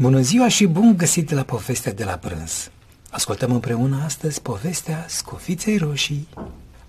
Bună 0.00 0.20
ziua 0.20 0.48
și 0.48 0.66
bun 0.66 0.96
găsit 0.96 1.30
la 1.30 1.42
povestea 1.42 1.92
de 1.92 2.04
la 2.04 2.12
prânz. 2.12 2.70
Ascultăm 3.10 3.52
împreună 3.52 4.02
astăzi 4.04 4.42
povestea 4.42 5.04
Scofiței 5.08 5.76
Roșii. 5.76 6.28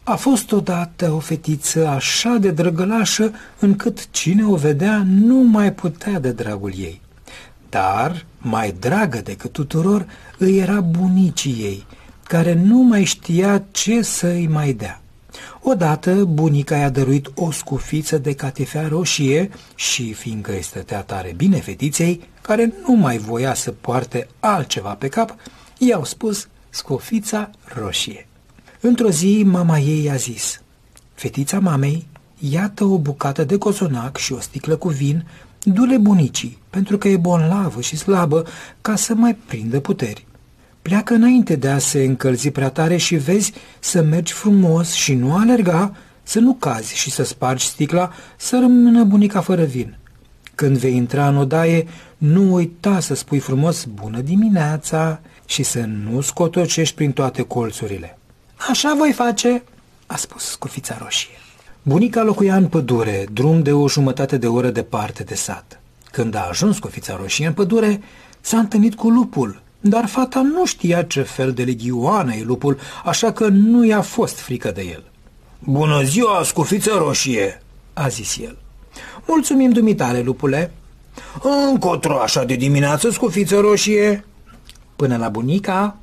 A 0.04 0.15
fost 0.15 0.52
odată 0.52 1.12
o 1.12 1.20
fetiță 1.20 1.88
așa 1.88 2.29
de 2.29 2.52
drăgălașă 2.52 3.31
încât 3.60 4.10
cine 4.12 4.46
o 4.46 4.56
vedea 4.56 5.03
nu 5.06 5.35
mai 5.35 5.74
putea 5.74 6.20
de 6.20 6.31
dragul 6.31 6.74
ei. 6.78 7.02
Dar, 7.70 8.26
mai 8.38 8.76
dragă 8.79 9.21
decât 9.24 9.52
tuturor, 9.52 10.06
îi 10.38 10.57
era 10.57 10.81
bunicii 10.81 11.63
ei, 11.63 11.85
care 12.24 12.53
nu 12.53 12.78
mai 12.78 13.03
știa 13.03 13.63
ce 13.71 14.02
să-i 14.02 14.48
mai 14.48 14.74
dea. 14.74 15.00
Odată 15.62 16.26
bunica 16.26 16.77
i-a 16.77 16.90
dăruit 16.90 17.31
o 17.36 17.52
scufiță 17.52 18.17
de 18.17 18.34
catifea 18.34 18.88
roșie 18.88 19.49
și, 19.76 20.13
fiindcă 20.13 20.52
îi 20.52 20.63
stătea 20.63 21.02
tare 21.02 21.34
bine 21.38 21.59
fetiței, 21.59 22.22
care 22.41 22.73
nu 22.88 22.94
mai 22.94 23.17
voia 23.17 23.53
să 23.53 23.72
poarte 23.72 24.27
altceva 24.39 24.94
pe 24.94 25.08
cap, 25.08 25.36
i-au 25.77 26.03
spus 26.03 26.48
scufița 26.70 27.49
roșie. 27.75 28.27
Într-o 28.80 29.09
zi, 29.09 29.44
mama 29.45 29.80
ei 29.80 30.03
i-a 30.03 30.16
zis, 30.16 30.62
Fetița 31.13 31.59
mamei, 31.59 32.08
iată 32.39 32.84
o 32.84 32.98
bucată 32.98 33.44
de 33.44 33.58
cozonac 33.58 34.17
și 34.17 34.34
o 34.34 34.39
sticlă 34.39 34.75
cu 34.75 34.88
vin, 34.88 35.25
du-le 35.63 35.98
bunicii, 35.98 36.58
pentru 36.70 36.98
că 36.98 37.08
e 37.08 37.17
bonlavă 37.17 37.81
și 37.81 37.98
slabă, 37.98 38.45
ca 38.81 38.95
să 38.95 39.13
mai 39.13 39.36
prindă 39.36 39.80
puteri. 39.80 40.25
Pleacă 40.81 41.13
înainte 41.13 41.55
de 41.55 41.67
a 41.67 41.77
se 41.77 42.03
încălzi 42.03 42.52
prea 42.52 42.70
tare 42.70 42.98
și 42.98 43.16
vezi 43.16 43.53
să 43.80 44.02
mergi 44.02 44.34
frumos 44.34 44.91
și 44.94 45.13
nu 45.13 45.35
alerga, 45.35 45.95
să 46.23 46.39
nu 46.39 46.53
cazi 46.53 46.95
și 46.95 47.12
să 47.12 47.23
spargi 47.23 47.66
sticla, 47.66 48.12
să 48.38 48.59
rămână 48.59 49.03
bunica 49.03 49.41
fără 49.41 49.63
vin. 49.63 49.97
Când 50.55 50.78
vei 50.78 50.95
intra 50.95 51.28
în 51.28 51.38
odaie, 51.38 51.88
nu 52.17 52.53
uita 52.53 53.00
să 53.00 53.14
spui 53.14 53.39
frumos 53.39 53.86
bună 53.86 54.20
dimineața 54.20 55.22
și 55.45 55.64
să 55.64 55.80
nu 55.80 56.22
scotocești 56.22 56.95
prin 56.95 57.11
toate 57.11 57.42
colțurile. 57.42 58.17
Așa 58.70 58.94
voi 58.98 59.11
face, 59.11 59.64
a 60.05 60.16
spus 60.16 60.44
scufița 60.44 60.98
roșie. 61.02 61.36
Bunica 61.81 62.23
locuia 62.23 62.55
în 62.55 62.67
pădure, 62.67 63.25
drum 63.31 63.64
de 63.64 63.72
o 63.72 63.88
jumătate 63.88 64.38
de 64.38 64.48
oră 64.48 64.70
departe 64.70 65.23
de 65.23 65.36
sat. 65.36 65.80
Când 66.11 66.36
a 66.36 66.48
ajuns 66.50 66.75
scufița 66.75 67.16
roșie 67.16 67.48
în 67.48 67.53
pădure, 67.53 68.02
s-a 68.42 68.58
întâlnit 68.58 68.95
cu 68.95 69.09
lupul, 69.09 69.61
dar 69.81 70.05
fata 70.05 70.41
nu 70.41 70.65
știa 70.65 71.01
ce 71.01 71.21
fel 71.21 71.51
de 71.51 71.63
legioană 71.63 72.33
e 72.33 72.43
lupul, 72.43 72.77
așa 73.05 73.31
că 73.31 73.47
nu 73.47 73.85
i-a 73.85 74.01
fost 74.01 74.39
frică 74.39 74.71
de 74.71 74.81
el. 74.81 75.03
Bună 75.59 76.03
ziua, 76.03 76.43
scufiță 76.43 76.91
roșie!" 76.97 77.61
a 77.93 78.07
zis 78.07 78.37
el. 78.37 78.57
Mulțumim 79.27 79.71
dumitale, 79.71 80.21
lupule!" 80.21 80.71
Încotro 81.69 82.19
așa 82.19 82.43
de 82.43 82.55
dimineață, 82.55 83.09
scufiță 83.09 83.59
roșie?" 83.59 84.25
Până 84.95 85.17
la 85.17 85.29
bunica. 85.29 85.97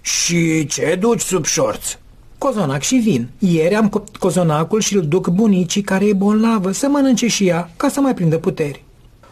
Și 0.00 0.66
ce 0.66 0.96
duci 1.00 1.20
sub 1.20 1.44
șorț?" 1.44 1.96
Cozonac 2.38 2.82
și 2.82 2.96
vin. 2.96 3.28
Ieri 3.38 3.74
am 3.74 3.88
copt 3.88 4.16
cozonacul 4.16 4.80
și 4.80 4.94
îl 4.94 5.06
duc 5.06 5.28
bunicii 5.28 5.82
care 5.82 6.06
e 6.06 6.12
bolnavă 6.12 6.72
să 6.72 6.88
mănânce 6.88 7.26
și 7.26 7.46
ea, 7.46 7.70
ca 7.76 7.88
să 7.88 8.00
mai 8.00 8.14
prindă 8.14 8.38
puteri. 8.38 8.84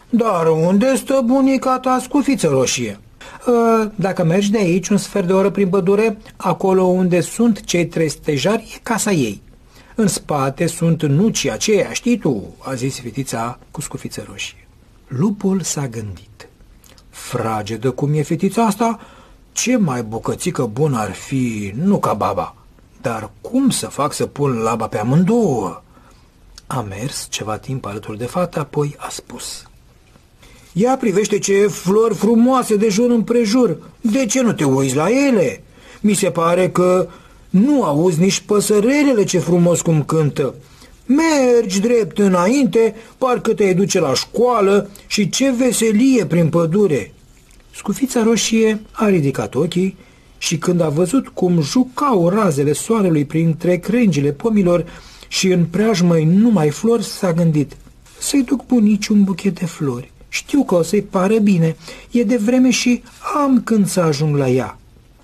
Dar 0.09 0.47
unde 0.47 0.95
stă 0.95 1.21
bunica 1.25 1.79
ta, 1.79 1.99
scufiță 2.01 2.47
roșie?" 2.47 2.99
Ă, 3.47 3.91
dacă 3.95 4.23
mergi 4.23 4.51
de 4.51 4.57
aici 4.57 4.87
un 4.87 4.97
sfert 4.97 5.27
de 5.27 5.33
oră 5.33 5.49
prin 5.49 5.69
pădure, 5.69 6.17
acolo 6.35 6.83
unde 6.83 7.21
sunt 7.21 7.63
cei 7.63 7.87
trei 7.87 8.09
stejari, 8.09 8.71
e 8.75 8.79
casa 8.83 9.11
ei. 9.11 9.41
În 9.95 10.07
spate 10.07 10.67
sunt 10.67 11.03
nucii 11.03 11.51
aceia, 11.51 11.93
știi 11.93 12.17
tu, 12.17 12.55
a 12.59 12.73
zis 12.73 12.99
fetița 12.99 13.59
cu 13.71 13.81
scufiță 13.81 14.25
roșie. 14.29 14.67
Lupul 15.07 15.61
s-a 15.61 15.87
gândit. 15.87 16.49
Fragedă 17.09 17.91
cum 17.91 18.13
e 18.13 18.21
fetița 18.21 18.65
asta, 18.65 18.99
ce 19.51 19.77
mai 19.77 20.03
bucățică 20.03 20.65
bun 20.65 20.93
ar 20.93 21.11
fi, 21.11 21.73
nu 21.75 21.99
ca 21.99 22.13
baba. 22.13 22.55
Dar 23.01 23.31
cum 23.41 23.69
să 23.69 23.87
fac 23.87 24.13
să 24.13 24.25
pun 24.25 24.57
laba 24.57 24.87
pe 24.87 24.97
amândouă? 24.97 25.81
A 26.67 26.81
mers 26.81 27.27
ceva 27.29 27.57
timp 27.57 27.85
alături 27.85 28.17
de 28.17 28.25
fata, 28.25 28.59
apoi 28.59 28.95
a 28.97 29.07
spus. 29.09 29.67
Ia 30.79 30.97
privește 30.97 31.39
ce 31.39 31.67
flori 31.67 32.15
frumoase 32.15 32.75
de 32.75 32.89
jur 32.89 33.09
împrejur. 33.09 33.77
De 34.01 34.25
ce 34.25 34.41
nu 34.41 34.53
te 34.53 34.63
uiți 34.63 34.95
la 34.95 35.07
ele? 35.27 35.63
Mi 36.01 36.13
se 36.13 36.29
pare 36.29 36.69
că 36.69 37.07
nu 37.49 37.83
auzi 37.83 38.19
nici 38.19 38.39
păsărelele 38.39 39.23
ce 39.23 39.39
frumos 39.39 39.81
cum 39.81 40.03
cântă. 40.03 40.55
Mergi 41.05 41.79
drept 41.79 42.17
înainte, 42.17 42.95
parcă 43.17 43.53
te 43.53 43.73
duce 43.73 43.99
la 43.99 44.13
școală 44.13 44.89
și 45.07 45.29
ce 45.29 45.51
veselie 45.51 46.25
prin 46.25 46.49
pădure. 46.49 47.13
Scufița 47.75 48.23
roșie 48.23 48.81
a 48.91 49.07
ridicat 49.07 49.55
ochii 49.55 49.97
și 50.37 50.57
când 50.57 50.81
a 50.81 50.89
văzut 50.89 51.27
cum 51.27 51.61
jucau 51.61 52.29
razele 52.29 52.73
soarelui 52.73 53.25
printre 53.25 53.77
crengile 53.77 54.31
pomilor 54.31 54.85
și 55.27 55.47
în 55.47 55.65
preajmă 55.65 56.17
numai 56.17 56.69
flori, 56.69 57.03
s-a 57.03 57.33
gândit 57.33 57.77
să-i 58.19 58.43
duc 58.43 58.65
bunici 58.65 59.07
un 59.07 59.23
buchet 59.23 59.59
de 59.59 59.65
flori. 59.65 60.15
Știu 60.37 60.63
că 60.63 60.75
o 60.75 60.81
să-i 60.81 61.01
pare 61.01 61.39
bine, 61.39 61.75
e 62.11 62.23
de 62.23 62.37
vreme 62.37 62.69
și 62.69 63.03
am 63.35 63.61
când 63.63 63.87
să 63.87 63.99
ajung 63.99 64.35
la 64.35 64.49
ea. 64.49 64.77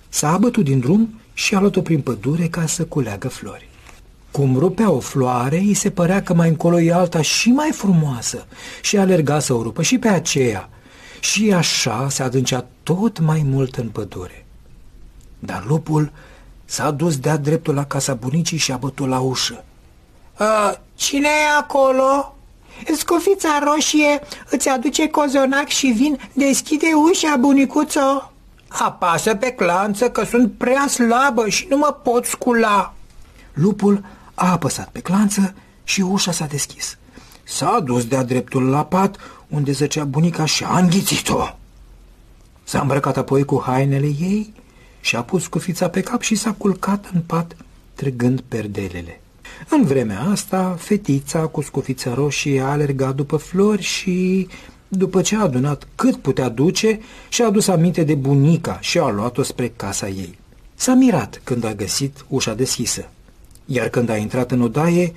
S-a 0.08 0.32
abătut 0.32 0.64
din 0.64 0.78
drum 0.80 1.20
și 1.34 1.54
a 1.54 1.60
luat-o 1.60 1.80
prin 1.80 2.00
pădure 2.00 2.46
ca 2.46 2.66
să 2.66 2.84
culeagă 2.84 3.28
flori. 3.28 3.68
Cum 4.30 4.56
rupea 4.58 4.90
o 4.90 4.98
floare, 4.98 5.58
îi 5.58 5.74
se 5.74 5.90
părea 5.90 6.22
că 6.22 6.34
mai 6.34 6.48
încolo 6.48 6.80
e 6.80 6.92
alta 6.92 7.22
și 7.22 7.48
mai 7.48 7.70
frumoasă 7.72 8.46
și 8.82 8.96
alerga 8.96 9.38
să 9.38 9.54
o 9.54 9.62
rupă 9.62 9.82
și 9.82 9.98
pe 9.98 10.08
aceea. 10.08 10.68
Și 11.20 11.52
așa 11.52 12.08
se 12.10 12.22
adâncea 12.22 12.66
tot 12.82 13.18
mai 13.18 13.42
mult 13.44 13.74
în 13.74 13.88
pădure. 13.88 14.46
Dar 15.38 15.64
lupul 15.66 16.12
s-a 16.64 16.90
dus 16.90 17.18
de-a 17.18 17.36
dreptul 17.36 17.74
la 17.74 17.84
casa 17.84 18.14
bunicii 18.14 18.58
și 18.58 18.72
a 18.72 18.76
bătut 18.76 19.08
la 19.08 19.18
ușă. 19.18 19.64
A, 20.34 20.80
cine 20.94 21.28
e 21.28 21.58
acolo?" 21.58 22.34
Scufița 22.96 23.60
roșie 23.64 24.20
îți 24.50 24.68
aduce 24.68 25.08
cozonac 25.08 25.68
și 25.68 25.86
vin, 25.86 26.18
deschide 26.32 26.86
ușa, 27.10 27.36
bunicuțo." 27.36 28.32
Apasă 28.68 29.34
pe 29.34 29.50
clanță 29.50 30.10
că 30.10 30.24
sunt 30.24 30.52
prea 30.52 30.86
slabă 30.86 31.48
și 31.48 31.66
nu 31.68 31.76
mă 31.76 31.98
pot 32.02 32.24
scula." 32.24 32.94
Lupul 33.52 34.04
a 34.34 34.50
apăsat 34.50 34.88
pe 34.88 35.00
clanță 35.00 35.54
și 35.84 36.00
ușa 36.00 36.32
s-a 36.32 36.46
deschis. 36.46 36.98
S-a 37.44 37.80
dus 37.84 38.06
de-a 38.06 38.22
dreptul 38.22 38.68
la 38.68 38.84
pat, 38.84 39.16
unde 39.48 39.72
zăcea 39.72 40.04
bunica 40.04 40.44
și 40.44 40.64
a 40.64 40.78
înghițit-o. 40.78 41.48
S-a 42.64 42.80
îmbrăcat 42.80 43.16
apoi 43.16 43.44
cu 43.44 43.62
hainele 43.66 44.06
ei 44.06 44.52
și 45.00 45.16
a 45.16 45.22
pus 45.22 45.46
cufița 45.46 45.88
pe 45.88 46.00
cap 46.00 46.20
și 46.20 46.34
s-a 46.34 46.52
culcat 46.52 47.10
în 47.14 47.20
pat, 47.20 47.56
trăgând 47.94 48.40
perdelele. 48.40 49.20
În 49.68 49.84
vremea 49.84 50.20
asta, 50.20 50.76
fetița 50.78 51.38
cu 51.38 51.62
scufița 51.62 52.14
roșie 52.14 52.60
a 52.60 52.70
alergat 52.70 53.14
după 53.14 53.36
flori 53.36 53.82
și, 53.82 54.48
după 54.88 55.22
ce 55.22 55.36
a 55.36 55.40
adunat 55.40 55.88
cât 55.94 56.16
putea 56.16 56.48
duce, 56.48 57.00
și-a 57.28 57.46
adus 57.46 57.68
aminte 57.68 58.04
de 58.04 58.14
bunica 58.14 58.78
și 58.80 58.98
a 58.98 59.08
luat-o 59.08 59.42
spre 59.42 59.72
casa 59.76 60.08
ei. 60.08 60.38
S-a 60.74 60.94
mirat 60.94 61.40
când 61.44 61.64
a 61.64 61.74
găsit 61.74 62.24
ușa 62.28 62.54
deschisă, 62.54 63.08
iar 63.64 63.88
când 63.88 64.08
a 64.08 64.16
intrat 64.16 64.50
în 64.50 64.60
odaie, 64.60 65.12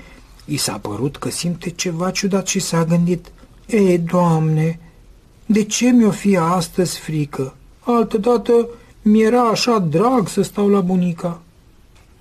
i 0.46 0.58
s-a 0.58 0.78
părut 0.78 1.18
că 1.18 1.30
simte 1.30 1.70
ceva 1.70 2.12
ciudat 2.12 2.48
și 2.48 2.60
s-a 2.60 2.86
gândit, 2.86 3.32
Ei, 3.68 3.98
Doamne, 3.98 4.80
de 5.46 5.64
ce 5.64 5.90
mi-o 5.90 6.12
fi 6.12 6.38
astăzi 6.38 7.00
frică? 7.00 7.56
Altădată 7.80 8.68
mi-era 9.02 9.42
așa 9.42 9.80
drag 9.80 10.28
să 10.28 10.42
stau 10.42 10.70
la 10.70 10.80
bunica. 10.80 11.42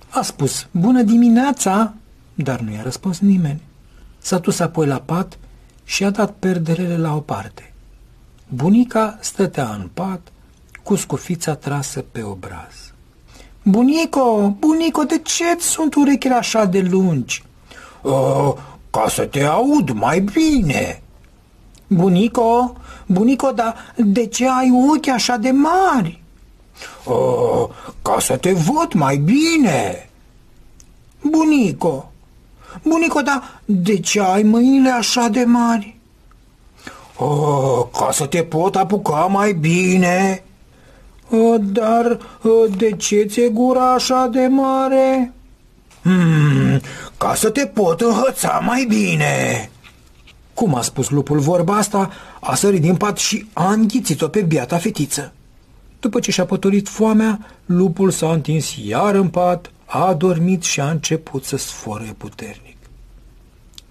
A 0.09 0.21
spus, 0.21 0.67
bună 0.71 1.01
dimineața, 1.01 1.93
dar 2.43 2.59
nu 2.59 2.71
i-a 2.71 2.81
răspuns 2.81 3.19
nimeni. 3.19 3.61
S-a 4.17 4.37
dus 4.37 4.59
apoi 4.59 4.87
la 4.87 5.01
pat 5.05 5.37
și 5.83 6.03
a 6.03 6.09
dat 6.09 6.31
perdelele 6.39 6.97
la 6.97 7.15
o 7.15 7.19
parte. 7.19 7.73
Bunica 8.47 9.17
stătea 9.21 9.69
în 9.69 9.89
pat 9.93 10.21
cu 10.83 10.95
scufița 10.95 11.55
trasă 11.55 12.03
pe 12.11 12.21
obraz. 12.21 12.93
Bunico, 13.63 14.55
bunico, 14.59 15.03
de 15.03 15.19
ce 15.19 15.43
sunt 15.59 15.95
urechile 15.95 16.33
așa 16.33 16.65
de 16.65 16.79
lungi? 16.79 17.43
Uh, 18.01 18.53
ca 18.89 19.05
să 19.09 19.25
te 19.25 19.43
aud 19.43 19.89
mai 19.89 20.19
bine. 20.19 21.01
Bunico, 21.87 22.75
bunico, 23.05 23.51
dar 23.51 23.75
de 23.95 24.25
ce 24.25 24.49
ai 24.49 24.71
ochi 24.89 25.07
așa 25.07 25.37
de 25.37 25.51
mari? 25.51 26.21
Uh, 27.05 27.75
ca 28.01 28.19
să 28.19 28.37
te 28.37 28.53
văd 28.53 28.93
mai 28.93 29.17
bine. 29.17 30.09
Bunico, 31.21 32.11
Bunico, 32.83 33.21
dar 33.21 33.61
de 33.65 33.99
ce 33.99 34.21
ai 34.21 34.43
mâinile 34.43 34.89
așa 34.89 35.27
de 35.27 35.43
mari? 35.43 35.97
Oh, 37.17 37.85
ca 37.91 38.09
să 38.11 38.25
te 38.25 38.43
pot 38.43 38.75
apuca 38.75 39.25
mai 39.25 39.53
bine. 39.53 40.43
Oh, 41.29 41.61
dar 41.61 42.17
oh, 42.41 42.71
de 42.77 42.91
ce 42.91 43.23
ți-e 43.23 43.49
gura 43.49 43.93
așa 43.93 44.27
de 44.31 44.47
mare? 44.47 45.33
Hmm, 46.01 46.81
ca 47.17 47.35
să 47.35 47.49
te 47.49 47.65
pot 47.65 48.01
înhăța 48.01 48.61
mai 48.65 48.85
bine. 48.89 49.69
Cum 50.53 50.75
a 50.75 50.81
spus 50.81 51.09
lupul 51.09 51.39
vorba 51.39 51.77
asta, 51.77 52.11
a 52.39 52.55
sărit 52.55 52.81
din 52.81 52.95
pat 52.95 53.17
și 53.17 53.45
a 53.53 53.71
înghițit-o 53.71 54.27
pe 54.27 54.41
biata 54.41 54.77
fetiță. 54.77 55.33
După 55.99 56.19
ce 56.19 56.31
și-a 56.31 56.45
pătorit 56.45 56.87
foamea, 56.87 57.39
lupul 57.65 58.11
s-a 58.11 58.31
întins 58.31 58.75
iar 58.85 59.15
în 59.15 59.27
pat, 59.27 59.71
a 59.89 60.05
adormit 60.05 60.63
și 60.63 60.79
a 60.79 60.89
început 60.89 61.43
să 61.43 61.57
sfărăie 61.57 62.13
puternic. 62.17 62.77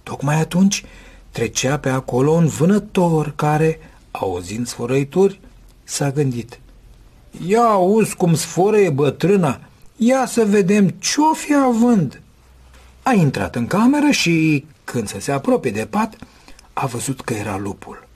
Tocmai 0.02 0.40
atunci 0.40 0.84
trecea 1.30 1.78
pe 1.78 1.88
acolo 1.88 2.30
un 2.30 2.46
vânător 2.46 3.32
care, 3.36 3.78
auzind 4.10 4.66
sfărăituri, 4.66 5.40
s-a 5.84 6.10
gândit. 6.10 6.58
Ia 7.46 7.62
auzi 7.62 8.16
cum 8.16 8.34
sfărăie 8.34 8.90
bătrâna, 8.90 9.60
ia 9.96 10.26
să 10.26 10.44
vedem 10.44 10.88
ce-o 10.88 11.32
fi 11.34 11.54
având. 11.54 12.20
A 13.02 13.12
intrat 13.12 13.54
în 13.54 13.66
cameră 13.66 14.10
și, 14.10 14.64
când 14.84 15.08
să 15.08 15.16
se 15.20 15.32
apropie 15.32 15.70
de 15.70 15.86
pat, 15.90 16.16
a 16.72 16.86
văzut 16.86 17.20
că 17.20 17.34
era 17.34 17.56
lupul. 17.56 18.06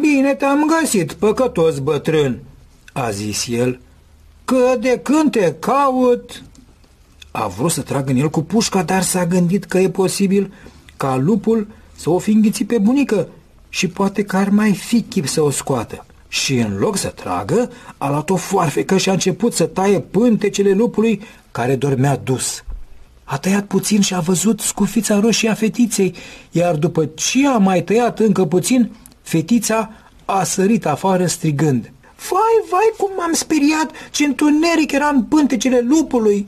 Bine 0.00 0.34
te-am 0.34 0.66
găsit, 0.80 1.12
păcătos 1.12 1.78
bătrân, 1.78 2.40
a 2.92 3.10
zis 3.10 3.46
el, 3.48 3.80
că 4.44 4.76
de 4.80 5.00
când 5.02 5.30
te 5.30 5.54
caut... 5.54 6.42
A 7.32 7.46
vrut 7.46 7.70
să 7.70 7.80
tragă 7.80 8.10
în 8.10 8.16
el 8.16 8.30
cu 8.30 8.42
pușca, 8.42 8.82
dar 8.82 9.02
s-a 9.02 9.26
gândit 9.26 9.64
că 9.64 9.78
e 9.78 9.90
posibil 9.90 10.52
ca 10.96 11.16
lupul 11.16 11.66
să 11.96 12.10
o 12.10 12.18
fi 12.18 12.30
înghițit 12.30 12.66
pe 12.66 12.78
bunică 12.78 13.28
și 13.68 13.88
poate 13.88 14.22
că 14.22 14.36
ar 14.36 14.48
mai 14.48 14.72
fi 14.72 15.02
chip 15.02 15.26
să 15.26 15.42
o 15.42 15.50
scoată. 15.50 16.06
Și 16.28 16.54
în 16.54 16.76
loc 16.78 16.96
să 16.96 17.08
tragă, 17.08 17.70
a 17.98 18.10
luat 18.10 18.30
o 18.30 18.36
foarfecă 18.36 18.96
și 18.96 19.08
a 19.08 19.12
început 19.12 19.52
să 19.54 19.64
taie 19.64 20.00
pântecele 20.00 20.72
lupului 20.72 21.20
care 21.50 21.76
dormea 21.76 22.16
dus. 22.16 22.64
A 23.24 23.38
tăiat 23.38 23.64
puțin 23.64 24.00
și 24.00 24.14
a 24.14 24.20
văzut 24.20 24.60
scufița 24.60 25.20
roșie 25.20 25.48
a 25.48 25.54
fetiței, 25.54 26.14
iar 26.50 26.74
după 26.74 27.04
ce 27.04 27.48
a 27.48 27.56
mai 27.58 27.82
tăiat 27.82 28.18
încă 28.18 28.44
puțin, 28.44 28.92
fetița 29.22 29.90
a 30.24 30.42
sărit 30.44 30.86
afară 30.86 31.26
strigând. 31.26 31.92
Vai, 32.28 32.68
vai, 32.70 32.92
cum 32.96 33.10
m-am 33.16 33.32
speriat, 33.32 33.90
ce 34.10 34.24
întuneric 34.24 34.92
era 34.92 35.06
în 35.08 35.22
pântecele 35.22 35.80
lupului! 35.80 36.46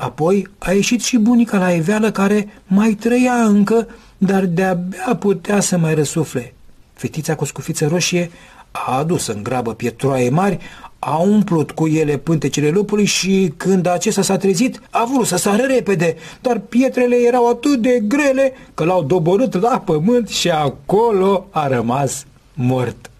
Apoi 0.00 0.48
a 0.58 0.72
ieșit 0.72 1.02
și 1.02 1.18
bunica 1.18 1.58
la 1.58 1.74
eveală 1.74 2.10
care 2.10 2.48
mai 2.66 2.92
trăia 2.92 3.32
încă, 3.32 3.88
dar 4.18 4.44
de-abia 4.44 5.16
putea 5.18 5.60
să 5.60 5.78
mai 5.78 5.94
răsufle. 5.94 6.54
Fetița 6.94 7.34
cu 7.34 7.44
scufiță 7.44 7.86
roșie 7.86 8.30
a 8.70 8.98
adus 8.98 9.26
în 9.26 9.42
grabă 9.42 9.74
pietroaie 9.74 10.30
mari, 10.30 10.58
a 10.98 11.16
umplut 11.16 11.70
cu 11.70 11.86
ele 11.86 12.16
pântecele 12.16 12.70
lupului 12.70 13.04
și 13.04 13.52
când 13.56 13.86
acesta 13.86 14.22
s-a 14.22 14.36
trezit, 14.36 14.80
a 14.90 15.08
vrut 15.12 15.26
să 15.26 15.36
sară 15.36 15.62
repede, 15.62 16.16
dar 16.40 16.58
pietrele 16.58 17.16
erau 17.16 17.48
atât 17.48 17.80
de 17.80 18.02
grele 18.08 18.52
că 18.74 18.84
l-au 18.84 19.02
doborât 19.02 19.60
la 19.60 19.82
pământ 19.84 20.28
și 20.28 20.50
acolo 20.50 21.46
a 21.50 21.68
rămas 21.68 22.24
mort. 22.54 23.10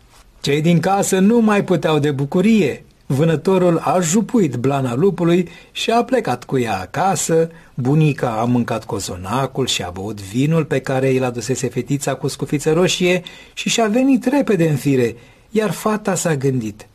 Cei 0.40 0.60
din 0.60 0.80
casă 0.80 1.18
nu 1.18 1.38
mai 1.38 1.64
puteau 1.64 1.98
de 1.98 2.10
bucurie. 2.10 2.84
Vânătorul 3.12 3.78
a 3.78 4.00
jupuit 4.00 4.56
blana 4.56 4.94
lupului 4.94 5.48
și 5.72 5.90
a 5.90 6.04
plecat 6.04 6.44
cu 6.44 6.58
ea 6.58 6.80
acasă, 6.80 7.50
bunica 7.74 8.30
a 8.40 8.44
mâncat 8.44 8.84
cozonacul 8.84 9.66
și 9.66 9.82
a 9.82 9.90
băut 9.90 10.20
vinul 10.20 10.64
pe 10.64 10.80
care 10.80 11.16
îl 11.16 11.24
adusese 11.24 11.68
fetița 11.68 12.14
cu 12.14 12.28
scufiță 12.28 12.72
roșie 12.72 13.22
și 13.54 13.68
și-a 13.68 13.86
venit 13.86 14.24
repede 14.24 14.68
în 14.68 14.76
fire, 14.76 15.16
iar 15.50 15.70
fata 15.70 16.14
s-a 16.14 16.36
gândit. 16.36 16.86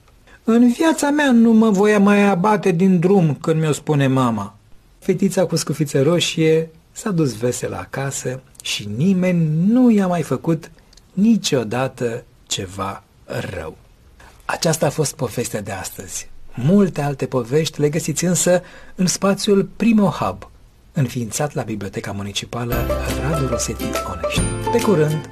În 0.43 0.71
viața 0.71 1.09
mea 1.09 1.31
nu 1.31 1.51
mă 1.51 1.69
voia 1.69 1.99
mai 1.99 2.23
abate 2.23 2.71
din 2.71 2.99
drum 2.99 3.37
când 3.41 3.61
mi-o 3.61 3.71
spune 3.71 4.07
mama. 4.07 4.57
Fetița 4.99 5.45
cu 5.45 5.55
scufiță 5.55 6.01
roșie 6.01 6.69
s-a 6.91 7.11
dus 7.11 7.37
veselă 7.37 7.77
acasă 7.79 8.41
și 8.63 8.89
nimeni 8.97 9.49
nu 9.67 9.91
i-a 9.91 10.07
mai 10.07 10.21
făcut 10.21 10.71
niciodată 11.13 12.23
ceva 12.47 13.03
rău. 13.25 13.77
Aceasta 14.45 14.85
a 14.85 14.89
fost 14.89 15.15
povestea 15.15 15.61
de 15.61 15.71
astăzi. 15.71 16.29
Multe 16.53 17.01
alte 17.01 17.25
povești 17.25 17.79
le 17.79 17.89
găsiți 17.89 18.25
însă 18.25 18.61
în 18.95 19.07
spațiul 19.07 19.69
Primo 19.75 20.07
Hub, 20.07 20.49
înființat 20.91 21.53
la 21.53 21.61
Biblioteca 21.61 22.11
Municipală 22.11 22.75
Radu 23.21 23.47
Rosetti 23.47 23.83
Onești. 23.83 24.41
Pe 24.71 24.81
curând! 24.81 25.29